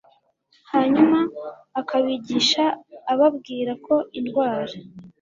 Hanyuma 0.71 1.19
akabigisha 1.79 2.63
ababwira 3.13 3.71
ko 3.85 3.95
indwara 4.19 4.73